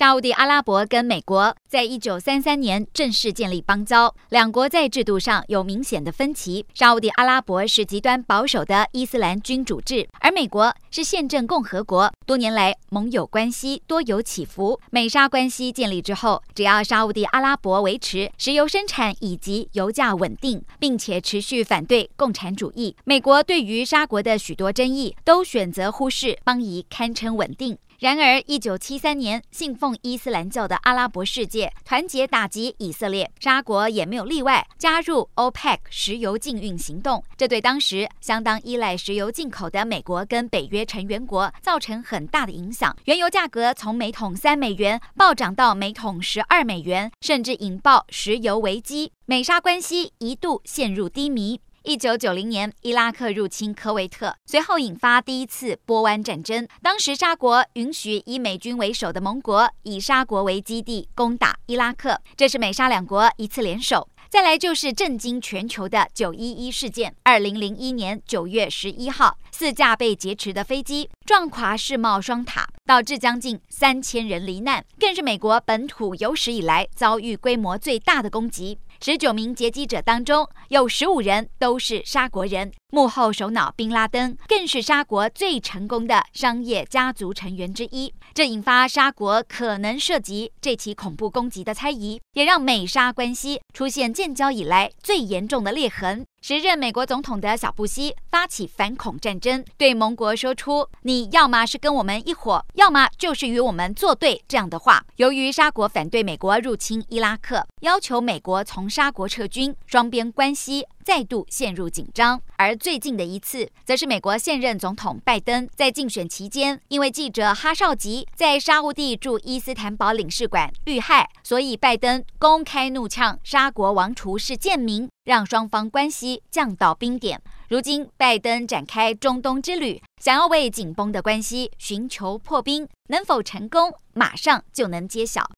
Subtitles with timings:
[0.00, 6.64] 沙乌地阿拉伯跟美国在一九三三年正式建立邦交，两国在制度上有明显的分歧。
[6.72, 12.10] 沙乌地阿拉伯是极端保守的伊斯兰君主制，而美国是宪政共和国。
[12.24, 14.80] 多年来盟友关系多有起伏。
[14.90, 27.76] 美沙关系建立之后，只要沙乌地阿拉伯维持石油生产以及油价稳定，并且持续反对共产主义，美国对于沙国的许多争议都选择忽视，邦谊堪称稳定。
[28.00, 37.22] 然而，一九七三年，信奉伊斯兰教的阿拉伯世界团结打击以色列，沙国也没有例外，加入 OPEC 石油禁运行动。
[37.36, 42.96] 这对当时相当依赖石油进口的美国跟北约成员国造成很大的影响。
[43.04, 51.60] 原油价格从每桶三美元暴涨到每桶十二美元，甚至引爆石油危机，美沙关系一度陷入低迷。
[51.84, 56.68] 一九九零年，伊拉克入侵科威特，随后引发第一次波湾战争。
[56.82, 64.06] 当时沙国允许以美军为首的盟国以沙国为基地攻打伊拉克，这是美沙两国一次联手。
[64.28, 67.12] 再来就是震惊全球的九一一事件。
[67.24, 78.80] 二零零一年九月十一号，四架被劫持的飞机撞垮世贸双塔，导致将近三千人罹难，更是美国本土有史以来遭遇规模最大的攻击。
[79.00, 82.72] 十九名劫机者当中，有十五人都是沙国人。
[82.92, 88.12] 幕后首脑宾拉登更是沙国最成功的商业家族成员之一。
[88.34, 96.26] 这引发沙国可能涉及这起恐怖攻击的猜疑，也让美沙关系出现建交以来最严重的裂痕。
[96.42, 105.04] 时任美国总统的小布希发起反恐战争，对盟国说出“你要么是跟我们一伙，要么就是与我们作对”这样的话。
[105.16, 112.40] 由于沙国反对美国入侵伊拉克，要求美国从沙国撤军，双边关系再度陷入紧张。
[112.56, 125.08] 而最近的一次，则是美国现任总统拜登在竞选期间，因为记者哈绍吉在沙乌地驻伊斯坦堡领事馆遇害，所以拜登公开怒呛沙国王储是贱民。
[125.24, 127.40] 让双方关系降到冰点。
[127.68, 135.48] 如今，拜登展开中东之旅，想要为紧绷的关系寻求破冰，能否成功，马上就能揭晓。